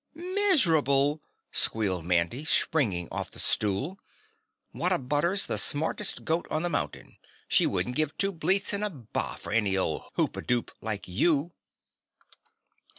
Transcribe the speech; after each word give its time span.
"Miserable!" 0.15 1.21
squealed 1.51 2.05
Mandy, 2.05 2.43
springing 2.43 3.07
off 3.11 3.29
the 3.29 3.37
stool. 3.37 3.99
"What 4.71 4.91
a 4.91 4.97
butter's 4.97 5.45
the 5.45 5.59
smartest 5.59 6.25
goat 6.25 6.47
on 6.49 6.63
the 6.63 6.71
mountain; 6.71 7.19
she 7.47 7.67
wouldn't 7.67 7.95
give 7.95 8.17
two 8.17 8.31
bleats 8.31 8.73
and 8.73 8.83
a 8.83 8.89
BAH 8.89 9.35
for 9.35 9.51
an 9.51 9.77
old 9.77 10.09
Hoopadoop 10.17 10.71
like 10.81 11.07
YOU!" 11.07 11.51